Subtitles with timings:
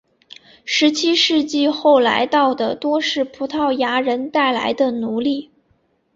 [0.65, 5.51] 十七世纪后来到的多是葡萄牙人带来的奴隶。